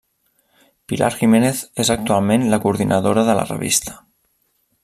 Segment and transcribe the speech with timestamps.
[0.91, 3.99] Pilar Jiménez és actualment la coordinadora de la revista.